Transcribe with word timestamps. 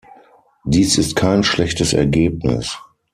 Dies 0.63 0.97
ist 0.97 1.15
kein 1.15 1.43
schlechtes 1.43 1.93
Ergebnis. 1.93 2.75